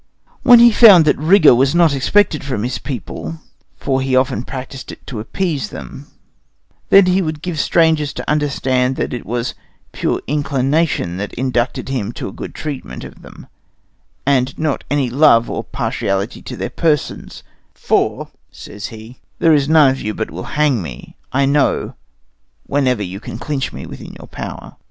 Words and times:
When 0.41 0.57
he 0.57 0.71
found 0.71 1.05
that 1.05 1.19
rigor 1.19 1.53
was 1.53 1.75
not 1.75 1.93
expected 1.93 2.43
from 2.43 2.63
his 2.63 2.79
people 2.79 3.39
(for 3.77 4.01
he 4.01 4.15
often 4.15 4.41
practiced 4.41 4.91
it 4.91 5.05
to 5.05 5.19
appease 5.19 5.69
them), 5.69 6.07
then 6.89 7.05
he 7.05 7.21
would 7.21 7.43
give 7.43 7.59
strangers 7.59 8.11
to 8.13 8.27
understand 8.27 8.95
that 8.95 9.13
it 9.13 9.27
was 9.27 9.53
pure 9.91 10.19
inclination 10.25 11.17
that 11.17 11.35
induced 11.35 11.87
him 11.87 12.13
to 12.13 12.27
a 12.27 12.31
good 12.31 12.55
treatment 12.55 13.03
of 13.03 13.21
them, 13.21 13.45
and 14.25 14.57
not 14.57 14.83
any 14.89 15.07
love 15.07 15.51
or 15.51 15.63
partiality 15.63 16.41
to 16.41 16.57
their 16.57 16.71
persons; 16.71 17.43
for, 17.75 18.29
says 18.51 18.87
he, 18.87 19.19
"there 19.37 19.53
is 19.53 19.69
none 19.69 19.91
of 19.91 20.01
you 20.01 20.15
but 20.15 20.31
will 20.31 20.45
hang 20.57 20.81
me, 20.81 21.15
I 21.31 21.45
know, 21.45 21.93
whenever 22.65 23.03
you 23.03 23.19
can 23.19 23.37
clinch 23.37 23.71
me 23.71 23.85
within 23.85 24.15
your 24.19 24.27
power." 24.27 24.77